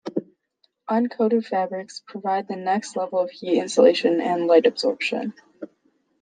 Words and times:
Uncoated 0.89 1.45
fabrics 1.45 2.01
provide 2.07 2.47
the 2.47 2.55
next 2.55 2.95
level 2.95 3.19
of 3.19 3.29
heat 3.29 3.59
insulation 3.59 4.19
and 4.19 4.47
light 4.47 4.65
absorption. 4.65 5.31